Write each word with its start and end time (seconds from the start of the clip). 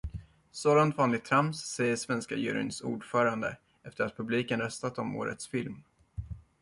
Sådant 0.51 0.97
vanligt 0.97 1.25
trams 1.25 1.61
säger 1.61 1.95
svenska 1.95 2.35
juryns 2.35 2.81
ordförande 2.81 3.57
efter 3.83 4.03
att 4.03 4.17
publiken 4.17 4.59
röstat 4.59 4.97
om 4.97 5.15
årets 5.15 5.47
film. 5.47 5.83